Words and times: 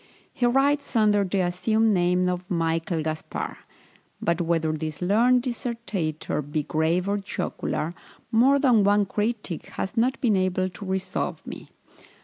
He 0.33 0.47
writes 0.47 0.95
under 0.95 1.23
the 1.23 1.41
assumed 1.41 1.93
name 1.93 2.27
of 2.27 2.49
Michael 2.49 3.03
Gaspar; 3.03 3.59
but 4.19 4.41
whether 4.41 4.71
this 4.71 4.99
learned 4.99 5.43
dissertator 5.43 6.41
be 6.41 6.63
grave 6.63 7.07
or 7.07 7.19
jocular, 7.19 7.93
more 8.31 8.57
than 8.57 8.83
one 8.83 9.05
critic 9.05 9.67
has 9.77 9.95
not 9.95 10.19
been 10.19 10.35
able 10.35 10.69
to 10.69 10.85
resolve 10.87 11.45
me. 11.45 11.69